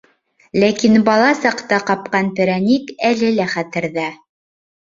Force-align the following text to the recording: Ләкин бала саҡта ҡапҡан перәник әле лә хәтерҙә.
Ләкин 0.61 0.95
бала 1.09 1.27
саҡта 1.41 1.79
ҡапҡан 1.91 2.31
перәник 2.39 2.91
әле 3.11 3.31
лә 3.39 3.49
хәтерҙә. 3.55 4.09